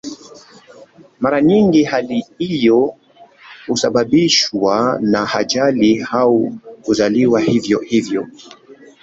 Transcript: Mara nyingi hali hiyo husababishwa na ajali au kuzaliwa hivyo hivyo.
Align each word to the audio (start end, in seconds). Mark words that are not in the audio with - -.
Mara 1.19 1.41
nyingi 1.41 1.83
hali 1.83 2.25
hiyo 2.37 2.95
husababishwa 3.67 4.99
na 5.01 5.33
ajali 5.33 6.05
au 6.11 6.51
kuzaliwa 6.81 7.39
hivyo 7.41 7.79
hivyo. 7.79 8.27